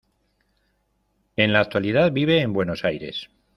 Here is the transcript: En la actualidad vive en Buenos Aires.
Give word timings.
En 1.35 1.53
la 1.53 1.59
actualidad 1.59 2.11
vive 2.11 2.41
en 2.41 2.53
Buenos 2.53 2.85
Aires. 2.85 3.29